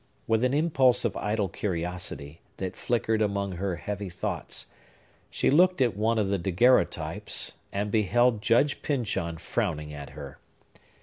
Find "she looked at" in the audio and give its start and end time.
5.29-5.95